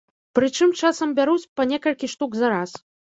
Прычым 0.37 0.71
часам 0.79 1.13
бяруць 1.19 1.49
па 1.59 1.65
некалькі 1.73 2.09
штук 2.15 2.31
за 2.41 2.47
раз. 2.55 2.71